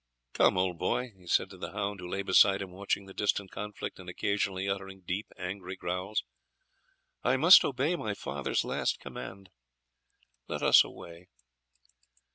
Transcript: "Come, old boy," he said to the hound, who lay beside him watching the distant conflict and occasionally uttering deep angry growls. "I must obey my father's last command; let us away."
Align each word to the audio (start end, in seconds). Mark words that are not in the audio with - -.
"Come, 0.33 0.57
old 0.57 0.79
boy," 0.79 1.11
he 1.15 1.27
said 1.27 1.51
to 1.51 1.57
the 1.57 1.73
hound, 1.73 1.99
who 1.99 2.09
lay 2.09 2.23
beside 2.23 2.63
him 2.63 2.71
watching 2.71 3.05
the 3.05 3.13
distant 3.13 3.51
conflict 3.51 3.99
and 3.99 4.09
occasionally 4.09 4.67
uttering 4.67 5.01
deep 5.01 5.27
angry 5.37 5.75
growls. 5.75 6.23
"I 7.23 7.37
must 7.37 7.63
obey 7.63 7.95
my 7.95 8.15
father's 8.15 8.65
last 8.65 8.99
command; 8.99 9.51
let 10.47 10.63
us 10.63 10.83
away." 10.83 11.27